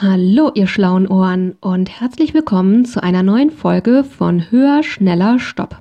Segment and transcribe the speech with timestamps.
[0.00, 5.80] Hallo, ihr schlauen Ohren und herzlich willkommen zu einer neuen Folge von Höher, Schneller, Stopp.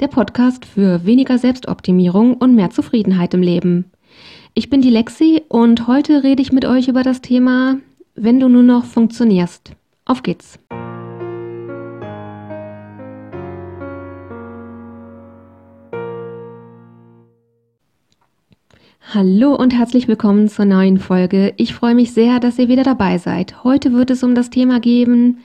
[0.00, 3.90] Der Podcast für weniger Selbstoptimierung und mehr Zufriedenheit im Leben.
[4.54, 7.76] Ich bin die Lexi und heute rede ich mit euch über das Thema,
[8.14, 9.72] wenn du nur noch funktionierst.
[10.06, 10.58] Auf geht's!
[19.12, 21.52] Hallo und herzlich willkommen zur neuen Folge.
[21.58, 23.62] Ich freue mich sehr, dass ihr wieder dabei seid.
[23.62, 25.38] Heute wird es um das Thema gehen,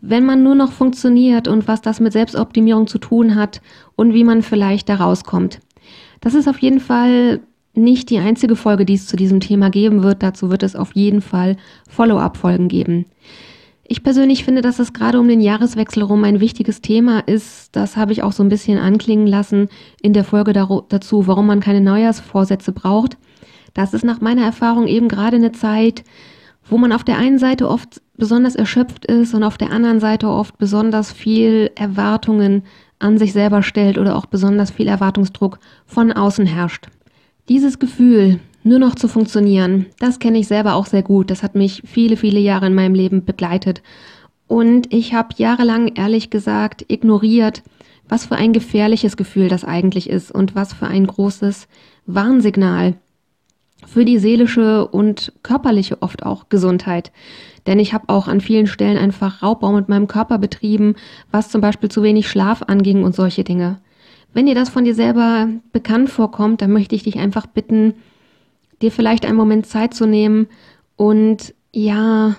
[0.00, 3.60] wenn man nur noch funktioniert und was das mit Selbstoptimierung zu tun hat
[3.96, 5.60] und wie man vielleicht da rauskommt.
[6.20, 7.40] Das ist auf jeden Fall
[7.74, 10.22] nicht die einzige Folge, die es zu diesem Thema geben wird.
[10.22, 11.58] Dazu wird es auf jeden Fall
[11.90, 13.04] Follow-up-Folgen geben.
[13.92, 17.76] Ich persönlich finde, dass es gerade um den Jahreswechsel rum ein wichtiges Thema ist.
[17.76, 19.68] Das habe ich auch so ein bisschen anklingen lassen
[20.00, 23.18] in der Folge dazu, warum man keine Neujahrsvorsätze braucht.
[23.74, 26.04] Das ist nach meiner Erfahrung eben gerade eine Zeit,
[26.64, 30.30] wo man auf der einen Seite oft besonders erschöpft ist und auf der anderen Seite
[30.30, 32.62] oft besonders viel Erwartungen
[32.98, 36.86] an sich selber stellt oder auch besonders viel Erwartungsdruck von außen herrscht.
[37.50, 39.86] Dieses Gefühl, nur noch zu funktionieren.
[39.98, 41.30] Das kenne ich selber auch sehr gut.
[41.30, 43.82] Das hat mich viele, viele Jahre in meinem Leben begleitet.
[44.46, 47.62] Und ich habe jahrelang, ehrlich gesagt, ignoriert,
[48.08, 51.68] was für ein gefährliches Gefühl das eigentlich ist und was für ein großes
[52.06, 52.94] Warnsignal
[53.86, 57.12] für die seelische und körperliche oft auch Gesundheit.
[57.66, 60.94] Denn ich habe auch an vielen Stellen einfach Raubbau mit meinem Körper betrieben,
[61.30, 63.80] was zum Beispiel zu wenig Schlaf anging und solche Dinge.
[64.34, 67.94] Wenn dir das von dir selber bekannt vorkommt, dann möchte ich dich einfach bitten,
[68.82, 70.48] dir vielleicht einen Moment Zeit zu nehmen
[70.96, 72.36] und ja,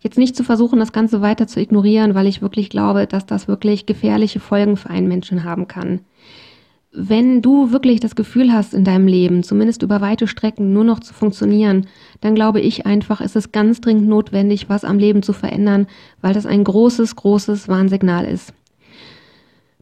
[0.00, 3.48] jetzt nicht zu versuchen, das Ganze weiter zu ignorieren, weil ich wirklich glaube, dass das
[3.48, 6.00] wirklich gefährliche Folgen für einen Menschen haben kann.
[6.92, 11.00] Wenn du wirklich das Gefühl hast in deinem Leben, zumindest über weite Strecken nur noch
[11.00, 11.86] zu funktionieren,
[12.22, 15.88] dann glaube ich einfach, ist es ganz dringend notwendig, was am Leben zu verändern,
[16.22, 18.54] weil das ein großes, großes Warnsignal ist.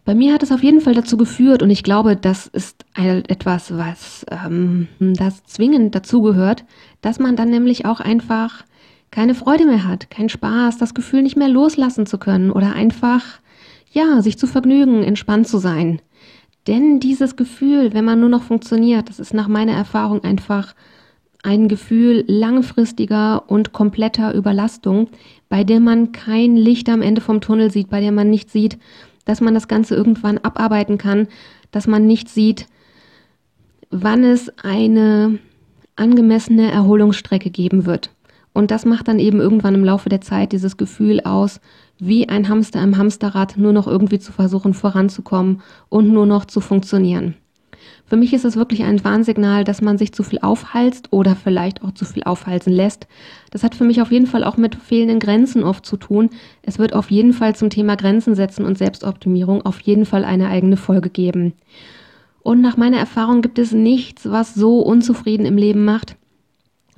[0.05, 3.77] Bei mir hat es auf jeden Fall dazu geführt und ich glaube, das ist etwas,
[3.77, 6.65] was ähm, das zwingend dazugehört,
[7.01, 8.65] dass man dann nämlich auch einfach
[9.11, 13.23] keine Freude mehr hat, keinen Spaß, das Gefühl nicht mehr loslassen zu können oder einfach,
[13.93, 16.03] ja, sich zu vergnügen, entspannt zu sein.
[16.67, 20.75] Denn dieses Gefühl, wenn man nur noch funktioniert, das ist nach meiner Erfahrung einfach
[21.43, 25.09] ein Gefühl langfristiger und kompletter Überlastung,
[25.49, 28.79] bei der man kein Licht am Ende vom Tunnel sieht, bei der man nicht sieht,
[29.25, 31.29] dass man das Ganze irgendwann abarbeiten kann,
[31.71, 32.67] dass man nicht sieht,
[33.91, 35.39] wann es eine
[35.97, 38.11] angemessene Erholungsstrecke geben wird.
[38.53, 41.61] Und das macht dann eben irgendwann im Laufe der Zeit dieses Gefühl aus,
[41.99, 46.61] wie ein Hamster im Hamsterrad nur noch irgendwie zu versuchen voranzukommen und nur noch zu
[46.61, 47.35] funktionieren.
[48.07, 51.83] Für mich ist es wirklich ein Warnsignal, dass man sich zu viel aufhalst oder vielleicht
[51.83, 53.07] auch zu viel aufhalsen lässt.
[53.51, 56.29] Das hat für mich auf jeden Fall auch mit fehlenden Grenzen oft zu tun.
[56.63, 60.49] Es wird auf jeden Fall zum Thema Grenzen setzen und Selbstoptimierung auf jeden Fall eine
[60.49, 61.55] eigene Folge geben.
[62.43, 66.17] Und nach meiner Erfahrung gibt es nichts, was so unzufrieden im Leben macht,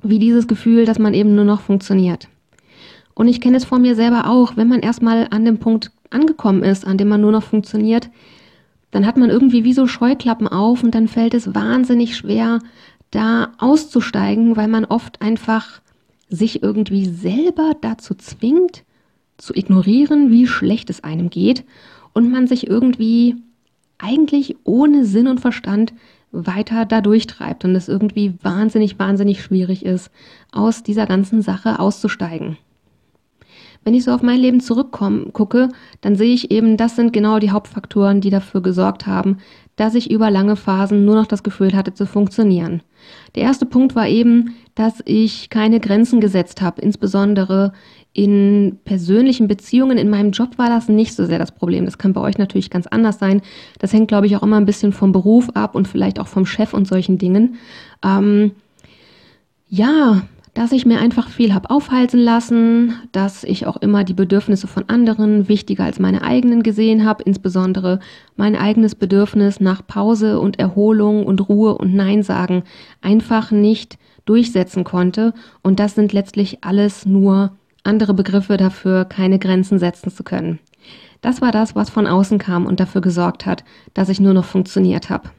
[0.03, 2.27] wie dieses Gefühl, dass man eben nur noch funktioniert.
[3.13, 6.63] Und ich kenne es von mir selber auch, wenn man erstmal an dem Punkt angekommen
[6.63, 8.09] ist, an dem man nur noch funktioniert,
[8.91, 12.59] dann hat man irgendwie wie so Scheuklappen auf und dann fällt es wahnsinnig schwer,
[13.11, 15.81] da auszusteigen, weil man oft einfach
[16.29, 18.83] sich irgendwie selber dazu zwingt,
[19.37, 21.63] zu ignorieren, wie schlecht es einem geht
[22.13, 23.35] und man sich irgendwie
[23.97, 25.93] eigentlich ohne Sinn und Verstand
[26.31, 30.11] weiter da durchtreibt und es irgendwie wahnsinnig, wahnsinnig schwierig ist,
[30.51, 32.57] aus dieser ganzen Sache auszusteigen.
[33.87, 35.69] Wenn ich so auf mein Leben zurückgucke,
[36.01, 39.37] dann sehe ich eben, das sind genau die Hauptfaktoren, die dafür gesorgt haben,
[39.77, 42.83] dass ich über lange Phasen nur noch das Gefühl hatte zu funktionieren.
[43.35, 47.71] Der erste Punkt war eben, dass ich keine Grenzen gesetzt habe, insbesondere
[48.11, 49.97] in persönlichen Beziehungen.
[49.97, 51.85] In meinem Job war das nicht so sehr das Problem.
[51.85, 53.41] Das kann bei euch natürlich ganz anders sein.
[53.79, 56.45] Das hängt, glaube ich, auch immer ein bisschen vom Beruf ab und vielleicht auch vom
[56.45, 57.55] Chef und solchen Dingen.
[58.03, 58.51] Ähm,
[59.69, 60.23] ja,
[60.57, 64.89] dass ich mir einfach viel habe aufhalten lassen, dass ich auch immer die Bedürfnisse von
[64.89, 67.99] anderen wichtiger als meine eigenen gesehen habe, insbesondere
[68.37, 72.63] mein eigenes Bedürfnis nach Pause und Erholung und Ruhe und Nein sagen
[73.03, 75.35] einfach nicht durchsetzen konnte.
[75.61, 77.51] Und das sind letztlich alles nur
[77.83, 80.57] andere Begriffe dafür, keine Grenzen setzen zu können.
[81.21, 83.63] Das war das, was von außen kam und dafür gesorgt hat,
[83.93, 85.29] dass ich nur noch funktioniert habe.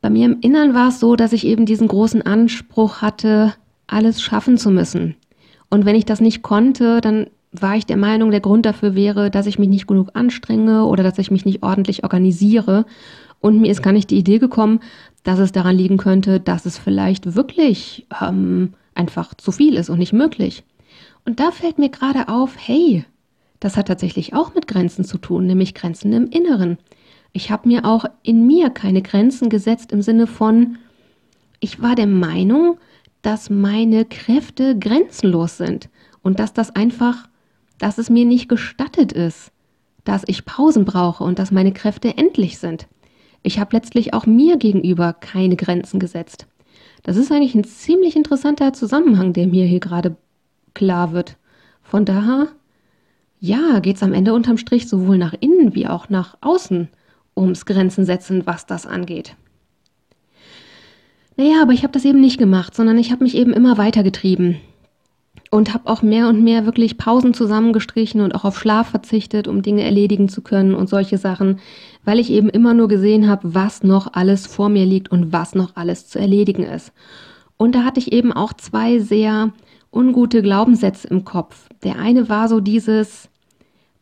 [0.00, 3.54] Bei mir im Innern war es so, dass ich eben diesen großen Anspruch hatte,
[3.88, 5.16] alles schaffen zu müssen.
[5.70, 9.30] Und wenn ich das nicht konnte, dann war ich der Meinung, der Grund dafür wäre,
[9.30, 12.84] dass ich mich nicht genug anstrenge oder dass ich mich nicht ordentlich organisiere.
[13.40, 14.80] Und mir ist gar nicht die Idee gekommen,
[15.24, 19.98] dass es daran liegen könnte, dass es vielleicht wirklich ähm, einfach zu viel ist und
[19.98, 20.64] nicht möglich.
[21.24, 23.04] Und da fällt mir gerade auf, hey,
[23.60, 26.78] das hat tatsächlich auch mit Grenzen zu tun, nämlich Grenzen im Inneren.
[27.32, 30.78] Ich habe mir auch in mir keine Grenzen gesetzt im Sinne von,
[31.60, 32.78] ich war der Meinung,
[33.28, 35.90] dass meine Kräfte grenzenlos sind
[36.22, 37.28] und dass das einfach,
[37.76, 39.52] dass es mir nicht gestattet ist,
[40.04, 42.88] dass ich Pausen brauche und dass meine Kräfte endlich sind.
[43.42, 46.46] Ich habe letztlich auch mir gegenüber keine Grenzen gesetzt.
[47.02, 50.16] Das ist eigentlich ein ziemlich interessanter Zusammenhang, der mir hier gerade
[50.72, 51.36] klar wird.
[51.82, 52.48] Von daher,
[53.40, 56.88] ja, geht es am Ende unterm Strich sowohl nach innen wie auch nach außen
[57.36, 59.36] ums Grenzen setzen, was das angeht.
[61.38, 64.56] Naja, aber ich habe das eben nicht gemacht, sondern ich habe mich eben immer weitergetrieben
[65.52, 69.62] und habe auch mehr und mehr wirklich Pausen zusammengestrichen und auch auf Schlaf verzichtet, um
[69.62, 71.60] Dinge erledigen zu können und solche Sachen,
[72.04, 75.54] weil ich eben immer nur gesehen habe, was noch alles vor mir liegt und was
[75.54, 76.92] noch alles zu erledigen ist.
[77.56, 79.52] Und da hatte ich eben auch zwei sehr
[79.92, 81.68] ungute Glaubenssätze im Kopf.
[81.84, 83.28] Der eine war so dieses,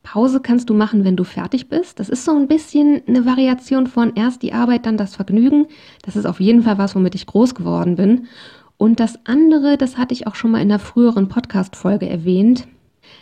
[0.06, 1.98] Pause kannst du machen, wenn du fertig bist.
[1.98, 5.66] Das ist so ein bisschen eine Variation von erst die Arbeit, dann das Vergnügen.
[6.02, 8.28] Das ist auf jeden Fall was, womit ich groß geworden bin.
[8.76, 12.68] Und das andere, das hatte ich auch schon mal in einer früheren Podcast-Folge erwähnt.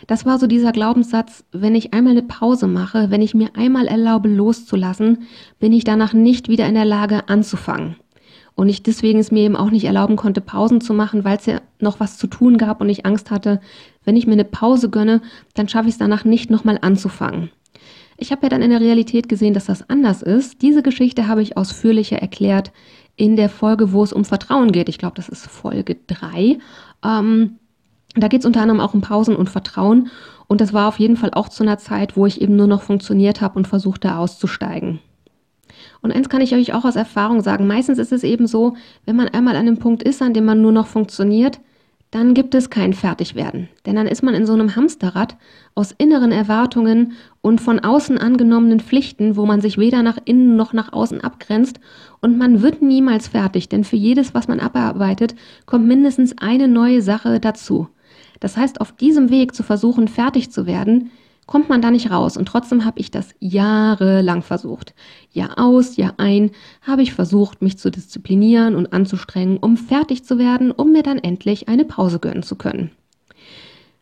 [0.05, 3.87] Das war so dieser Glaubenssatz, wenn ich einmal eine Pause mache, wenn ich mir einmal
[3.87, 5.23] erlaube loszulassen,
[5.59, 7.95] bin ich danach nicht wieder in der Lage anzufangen
[8.55, 11.45] und ich deswegen es mir eben auch nicht erlauben konnte, Pausen zu machen, weil es
[11.45, 13.59] ja noch was zu tun gab und ich Angst hatte,
[14.05, 15.21] wenn ich mir eine Pause gönne,
[15.53, 17.49] dann schaffe ich es danach nicht nochmal anzufangen.
[18.17, 20.61] Ich habe ja dann in der Realität gesehen, dass das anders ist.
[20.61, 22.71] Diese Geschichte habe ich ausführlicher erklärt
[23.17, 24.87] in der Folge, wo es um Vertrauen geht.
[24.87, 26.57] Ich glaube, das ist Folge 3.
[27.03, 27.59] Ähm,
[28.15, 30.09] da geht es unter anderem auch um Pausen und Vertrauen.
[30.47, 32.83] Und das war auf jeden Fall auch zu einer Zeit, wo ich eben nur noch
[32.83, 34.99] funktioniert habe und versuchte auszusteigen.
[36.05, 37.65] Und eins kann ich euch auch aus Erfahrung sagen.
[37.65, 38.75] Meistens ist es eben so,
[39.05, 41.59] wenn man einmal an einem Punkt ist, an dem man nur noch funktioniert,
[42.11, 43.69] dann gibt es kein Fertigwerden.
[43.87, 45.35] Denn dann ist man in so einem Hamsterrad
[45.73, 50.73] aus inneren Erwartungen und von außen angenommenen Pflichten, wo man sich weder nach innen noch
[50.73, 51.79] nach außen abgrenzt.
[52.21, 55.33] Und man wird niemals fertig, denn für jedes, was man abarbeitet,
[55.65, 57.87] kommt mindestens eine neue Sache dazu.
[58.39, 61.09] Das heißt, auf diesem Weg zu versuchen, fertig zu werden,
[61.45, 62.37] kommt man da nicht raus.
[62.37, 64.93] Und trotzdem habe ich das jahrelang versucht.
[65.31, 66.51] Jahr aus, Jahr ein
[66.81, 71.19] habe ich versucht, mich zu disziplinieren und anzustrengen, um fertig zu werden, um mir dann
[71.19, 72.91] endlich eine Pause gönnen zu können.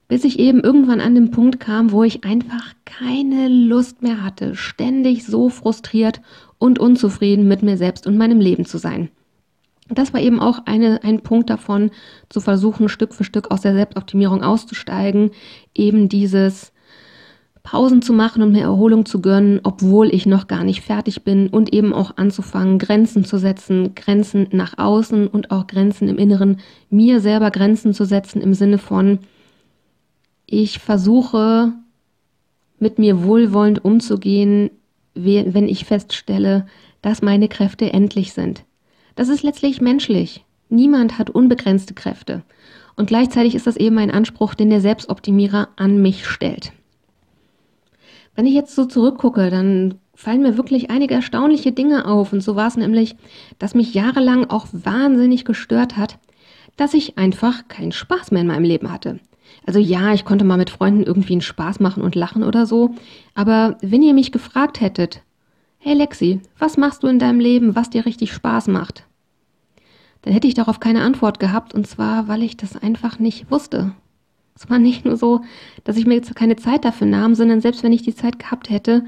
[0.08, 4.56] Bis ich eben irgendwann an den Punkt kam, wo ich einfach keine Lust mehr hatte,
[4.56, 6.22] ständig so frustriert
[6.60, 9.10] und unzufrieden mit mir selbst und meinem Leben zu sein.
[9.90, 11.92] Das war eben auch eine, ein Punkt davon,
[12.30, 15.32] zu versuchen, Stück für Stück aus der Selbstoptimierung auszusteigen.
[15.74, 16.73] Eben dieses,
[17.64, 21.48] Pausen zu machen und mir Erholung zu gönnen, obwohl ich noch gar nicht fertig bin
[21.48, 26.60] und eben auch anzufangen, Grenzen zu setzen, Grenzen nach außen und auch Grenzen im Inneren,
[26.90, 29.20] mir selber Grenzen zu setzen im Sinne von,
[30.46, 31.72] ich versuche
[32.80, 34.70] mit mir wohlwollend umzugehen,
[35.16, 36.66] wenn ich feststelle,
[37.02, 38.66] dass meine Kräfte endlich sind.
[39.16, 40.44] Das ist letztlich menschlich.
[40.70, 42.44] Niemand hat unbegrenzte Kräfte.
[42.96, 46.74] Und gleichzeitig ist das eben ein Anspruch, den der Selbstoptimierer an mich stellt.
[48.36, 52.34] Wenn ich jetzt so zurückgucke, dann fallen mir wirklich einige erstaunliche Dinge auf.
[52.34, 53.16] Und so war es nämlich,
[53.60, 56.18] dass mich jahrelang auch wahnsinnig gestört hat,
[56.78, 59.20] dass ich einfach keinen Spaß mehr in meinem Leben hatte.
[59.66, 62.96] Also ja, ich konnte mal mit Freunden irgendwie einen Spaß machen und lachen oder so.
[63.36, 65.22] Aber wenn ihr mich gefragt hättet,
[65.78, 69.06] hey Lexi, was machst du in deinem Leben, was dir richtig Spaß macht?
[70.24, 73.94] Dann hätte ich darauf keine Antwort gehabt und zwar, weil ich das einfach nicht wusste.
[74.56, 75.42] Es war nicht nur so,
[75.84, 78.70] dass ich mir jetzt keine Zeit dafür nahm, sondern selbst wenn ich die Zeit gehabt
[78.70, 79.04] hätte,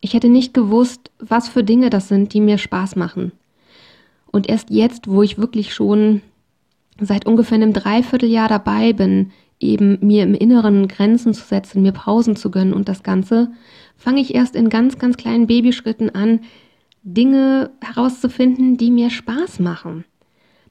[0.00, 3.32] ich hätte nicht gewusst, was für Dinge das sind, die mir Spaß machen.
[4.30, 6.20] Und erst jetzt, wo ich wirklich schon
[7.00, 12.36] seit ungefähr einem Dreivierteljahr dabei bin, eben mir im Inneren Grenzen zu setzen, mir Pausen
[12.36, 13.50] zu gönnen und das Ganze,
[13.96, 16.40] fange ich erst in ganz, ganz kleinen Babyschritten an,
[17.02, 20.04] Dinge herauszufinden, die mir Spaß machen.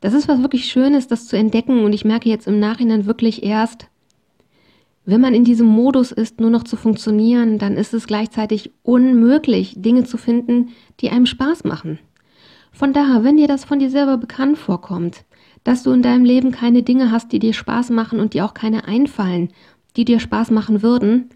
[0.02, 3.44] Das ist was wirklich Schönes, das zu entdecken und ich merke jetzt im Nachhinein wirklich
[3.44, 3.88] erst,
[5.06, 9.76] wenn man in diesem Modus ist, nur noch zu funktionieren, dann ist es gleichzeitig unmöglich,
[9.78, 12.00] Dinge zu finden, die einem Spaß machen.
[12.72, 15.24] Von daher, wenn dir das von dir selber bekannt vorkommt,
[15.64, 18.54] dass du in deinem Leben keine Dinge hast, die dir Spaß machen und dir auch
[18.54, 19.50] keine einfallen,
[19.96, 21.30] die dir Spaß machen würden,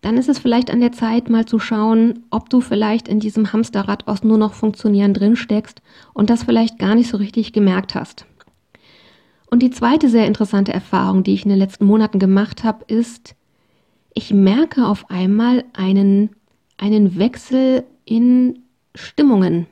[0.00, 3.52] dann ist es vielleicht an der Zeit, mal zu schauen, ob du vielleicht in diesem
[3.52, 5.82] Hamsterrad aus nur noch Funktionieren drin steckst
[6.14, 8.26] und das vielleicht gar nicht so richtig gemerkt hast.
[9.50, 13.34] Und die zweite sehr interessante Erfahrung, die ich in den letzten Monaten gemacht habe, ist,
[14.14, 16.30] ich merke auf einmal einen,
[16.76, 18.60] einen Wechsel in
[18.94, 19.66] Stimmungen.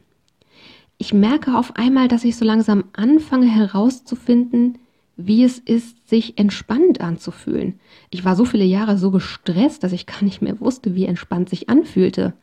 [0.98, 4.78] Ich merke auf einmal, dass ich so langsam anfange herauszufinden,
[5.16, 7.80] wie es ist, sich entspannt anzufühlen.
[8.10, 11.48] Ich war so viele Jahre so gestresst, dass ich gar nicht mehr wusste, wie entspannt
[11.48, 12.34] sich anfühlte.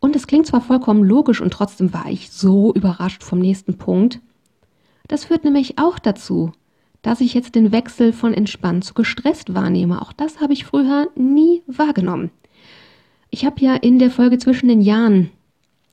[0.00, 4.20] Und es klingt zwar vollkommen logisch und trotzdem war ich so überrascht vom nächsten Punkt.
[5.08, 6.52] Das führt nämlich auch dazu,
[7.02, 10.00] dass ich jetzt den Wechsel von entspannt zu gestresst wahrnehme.
[10.02, 12.30] Auch das habe ich früher nie wahrgenommen.
[13.30, 15.30] Ich habe ja in der Folge zwischen den Jahren,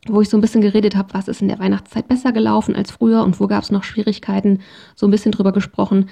[0.07, 2.91] wo ich so ein bisschen geredet habe, was ist in der Weihnachtszeit besser gelaufen als
[2.91, 4.59] früher und wo gab es noch Schwierigkeiten,
[4.95, 6.09] so ein bisschen drüber gesprochen,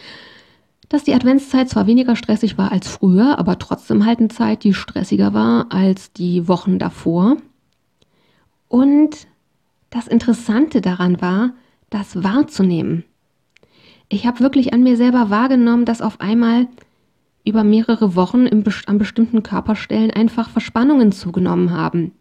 [0.90, 4.74] dass die Adventszeit zwar weniger stressig war als früher, aber trotzdem halt eine Zeit, die
[4.74, 7.38] stressiger war als die Wochen davor.
[8.68, 9.28] Und
[9.90, 11.52] das Interessante daran war,
[11.90, 13.04] das wahrzunehmen.
[14.10, 16.68] Ich habe wirklich an mir selber wahrgenommen, dass auf einmal
[17.46, 22.12] über mehrere Wochen im, an bestimmten Körperstellen einfach Verspannungen zugenommen haben.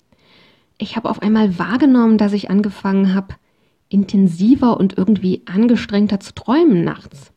[0.83, 3.37] Ich habe auf einmal wahrgenommen, dass ich angefangen habe,
[3.89, 7.31] intensiver und irgendwie angestrengter zu träumen nachts.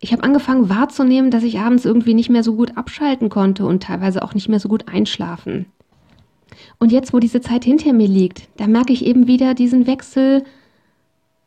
[0.00, 3.84] Ich habe angefangen wahrzunehmen, dass ich abends irgendwie nicht mehr so gut abschalten konnte und
[3.84, 5.66] teilweise auch nicht mehr so gut einschlafen.
[6.80, 10.42] Und jetzt, wo diese Zeit hinter mir liegt, da merke ich eben wieder diesen Wechsel,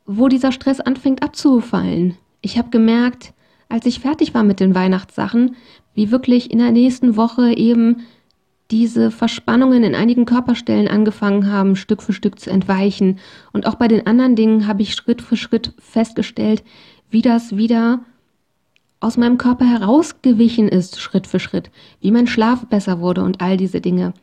[0.06, 2.15] wo dieser Stress anfängt abzufallen.
[2.39, 3.34] Ich habe gemerkt,
[3.68, 5.58] als ich fertig war mit den Weihnachtssachen,
[5.94, 7.98] wie wirklich in der nächsten Woche eben
[8.72, 13.20] diese Verspannungen in einigen Körperstellen angefangen haben, Stück für Stück zu entweichen.
[13.51, 16.63] Und auch bei den anderen Dingen habe ich Schritt für Schritt festgestellt,
[17.10, 18.00] wie das wieder
[19.01, 23.58] aus meinem Körper herausgewichen ist, Schritt für Schritt, wie mein Schlaf besser wurde und all
[23.58, 24.13] diese Dinge.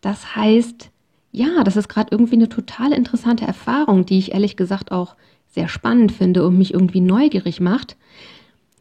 [0.00, 0.90] Das heißt,
[1.32, 5.16] ja, das ist gerade irgendwie eine total interessante Erfahrung, die ich ehrlich gesagt auch
[5.48, 7.96] sehr spannend finde und mich irgendwie neugierig macht.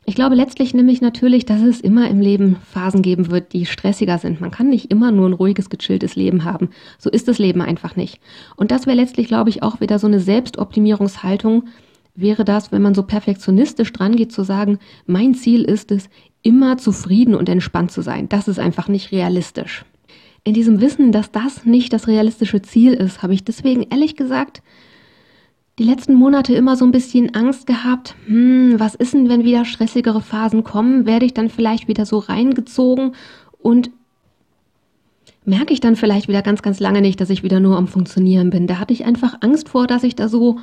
[0.05, 4.17] Ich glaube letztlich nämlich natürlich, dass es immer im Leben Phasen geben wird, die stressiger
[4.17, 4.41] sind.
[4.41, 6.69] Man kann nicht immer nur ein ruhiges, gechilltes Leben haben.
[6.97, 8.19] So ist das Leben einfach nicht.
[8.57, 11.65] Und das wäre letztlich, glaube ich, auch wieder so eine Selbstoptimierungshaltung,
[12.15, 16.09] wäre das, wenn man so perfektionistisch dran geht, zu sagen, mein Ziel ist es,
[16.41, 18.27] immer zufrieden und entspannt zu sein.
[18.27, 19.85] Das ist einfach nicht realistisch
[20.43, 24.61] in diesem Wissen, dass das nicht das realistische Ziel ist, habe ich deswegen ehrlich gesagt
[25.79, 29.65] die letzten Monate immer so ein bisschen Angst gehabt, hm, was ist denn, wenn wieder
[29.65, 31.05] stressigere Phasen kommen?
[31.05, 33.15] Werde ich dann vielleicht wieder so reingezogen
[33.59, 33.89] und
[35.45, 38.49] merke ich dann vielleicht wieder ganz, ganz lange nicht, dass ich wieder nur am Funktionieren
[38.49, 38.67] bin.
[38.67, 40.59] Da hatte ich einfach Angst vor, dass ich da so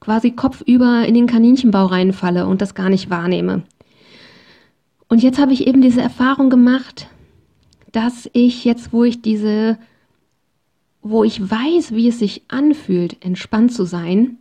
[0.00, 3.62] quasi kopfüber in den Kaninchenbau reinfalle und das gar nicht wahrnehme.
[5.08, 7.08] Und jetzt habe ich eben diese Erfahrung gemacht,
[7.92, 9.78] dass ich jetzt, wo ich diese,
[11.02, 14.38] wo ich weiß, wie es sich anfühlt, entspannt zu sein,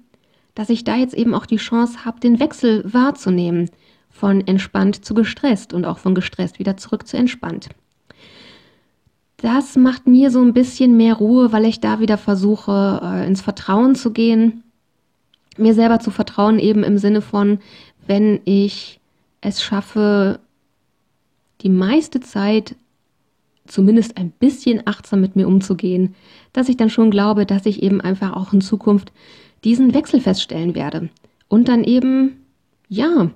[0.61, 3.71] dass ich da jetzt eben auch die Chance habe, den Wechsel wahrzunehmen
[4.11, 7.69] von entspannt zu gestresst und auch von gestresst wieder zurück zu entspannt.
[9.37, 13.41] Das macht mir so ein bisschen mehr Ruhe, weil ich da wieder versuche, äh, ins
[13.41, 14.61] Vertrauen zu gehen,
[15.57, 17.57] mir selber zu vertrauen, eben im Sinne von,
[18.05, 18.99] wenn ich
[19.41, 20.41] es schaffe,
[21.61, 22.75] die meiste Zeit
[23.65, 26.13] zumindest ein bisschen achtsam mit mir umzugehen,
[26.53, 29.11] dass ich dann schon glaube, dass ich eben einfach auch in Zukunft
[29.63, 31.09] diesen Wechsel feststellen werde.
[31.47, 32.45] Und dann eben,
[32.87, 33.31] ja,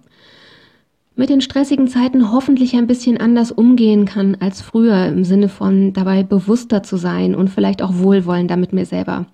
[1.15, 5.94] mit den stressigen Zeiten hoffentlich ein bisschen anders umgehen kann als früher, im Sinne von
[5.94, 9.25] dabei bewusster zu sein und vielleicht auch wohlwollender mit mir selber.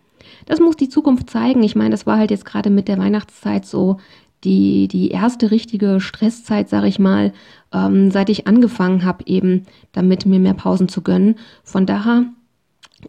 [0.46, 1.64] Das muss die Zukunft zeigen.
[1.64, 3.98] Ich meine, das war halt jetzt gerade mit der Weihnachtszeit so
[4.44, 7.34] die, die erste richtige Stresszeit, sage ich mal,
[7.74, 11.36] ähm, seit ich angefangen habe, eben damit mir mehr Pausen zu gönnen.
[11.64, 12.26] Von daher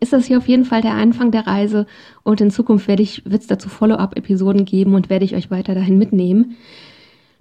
[0.01, 1.87] ist das hier auf jeden Fall der Anfang der Reise
[2.23, 5.75] und in Zukunft werde ich, wird es dazu Follow-up-Episoden geben und werde ich euch weiter
[5.75, 6.57] dahin mitnehmen.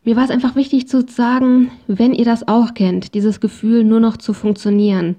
[0.03, 3.99] Mir war es einfach wichtig zu sagen, wenn ihr das auch kennt, dieses Gefühl nur
[3.99, 5.17] noch zu funktionieren,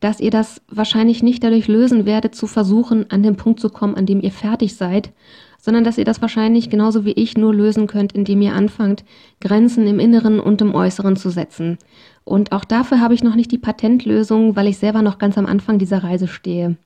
[0.00, 3.94] dass ihr das wahrscheinlich nicht dadurch lösen werdet, zu versuchen, an den Punkt zu kommen,
[3.94, 5.12] an dem ihr fertig seid,
[5.58, 9.04] sondern dass ihr das wahrscheinlich genauso wie ich nur lösen könnt, indem ihr anfangt,
[9.40, 11.78] Grenzen im Inneren und im Äußeren zu setzen.
[12.26, 15.46] Und auch dafür habe ich noch nicht die Patentlösung, weil ich selber noch ganz am
[15.46, 16.76] Anfang dieser Reise stehe.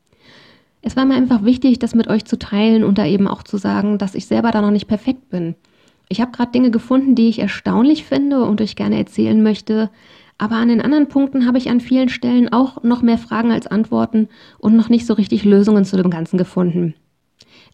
[0.83, 3.57] Es war mir einfach wichtig, das mit euch zu teilen und da eben auch zu
[3.57, 5.55] sagen, dass ich selber da noch nicht perfekt bin.
[6.11, 9.89] Ich habe gerade Dinge gefunden, die ich erstaunlich finde und euch gerne erzählen möchte,
[10.37, 13.67] aber an den anderen Punkten habe ich an vielen Stellen auch noch mehr Fragen als
[13.67, 14.29] Antworten
[14.59, 16.95] und noch nicht so richtig Lösungen zu dem Ganzen gefunden.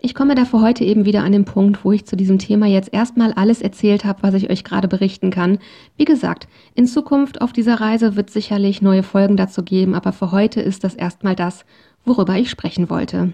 [0.06, 2.94] Ich komme dafür heute eben wieder an den Punkt, wo ich zu diesem Thema jetzt
[2.94, 5.58] erstmal alles erzählt habe, was ich euch gerade berichten kann.
[5.96, 6.46] Wie gesagt,
[6.76, 10.84] in Zukunft auf dieser Reise wird sicherlich neue Folgen dazu geben, aber für heute ist
[10.84, 11.64] das erstmal das,
[12.04, 13.32] worüber ich sprechen wollte.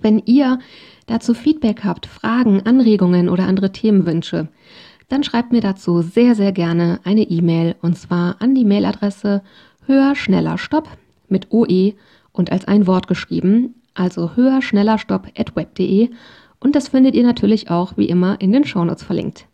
[0.00, 0.58] Wenn ihr
[1.06, 4.48] dazu Feedback habt, Fragen, Anregungen oder andere Themenwünsche,
[5.08, 9.40] dann schreibt mir dazu sehr, sehr gerne eine E-Mail und zwar an die Mailadresse
[9.86, 10.88] höher, schneller, stopp
[11.28, 11.92] mit OE
[12.32, 16.10] und als ein Wort geschrieben also höher, schneller, stopp at web.de
[16.60, 19.46] und das findet ihr natürlich auch wie immer in den Shownotes verlinkt.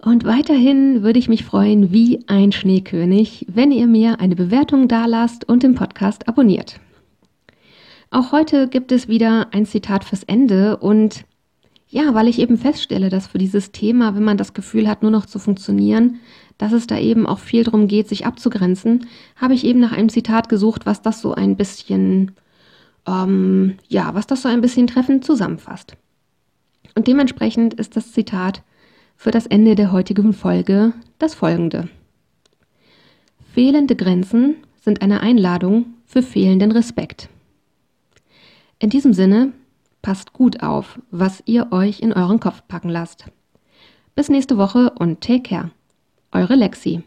[0.00, 5.48] Und weiterhin würde ich mich freuen wie ein Schneekönig, wenn ihr mir eine Bewertung dalasst
[5.48, 6.78] und den Podcast abonniert.
[8.10, 11.24] Auch heute gibt es wieder ein Zitat fürs Ende und
[11.88, 15.10] ja, weil ich eben feststelle, dass für dieses Thema, wenn man das Gefühl hat, nur
[15.10, 16.20] noch zu funktionieren,
[16.58, 20.08] dass es da eben auch viel darum geht, sich abzugrenzen, habe ich eben nach einem
[20.08, 22.32] Zitat gesucht, was das so ein bisschen,
[23.06, 25.96] ähm, ja, was das so ein bisschen treffend zusammenfasst.
[26.94, 28.62] Und dementsprechend ist das Zitat,
[29.16, 31.88] für das Ende der heutigen Folge das folgende.
[33.52, 37.28] Fehlende Grenzen sind eine Einladung für fehlenden Respekt.
[38.78, 39.52] In diesem Sinne,
[40.02, 43.26] passt gut auf, was ihr euch in euren Kopf packen lasst.
[44.14, 45.70] Bis nächste Woche und take care.
[46.32, 47.02] Eure Lexi.